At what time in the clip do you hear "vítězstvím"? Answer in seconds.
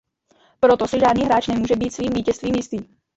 2.13-2.55